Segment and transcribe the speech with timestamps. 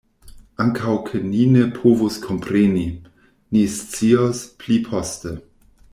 [0.63, 2.87] Ankaŭ ke ni ne povus kompreni;
[3.57, 5.41] ni scios pli poste.